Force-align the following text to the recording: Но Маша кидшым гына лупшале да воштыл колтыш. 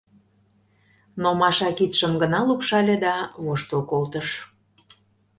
Но 1.21 1.29
Маша 1.39 1.69
кидшым 1.77 2.13
гына 2.21 2.39
лупшале 2.47 2.95
да 3.05 3.15
воштыл 3.43 3.81
колтыш. 3.91 4.27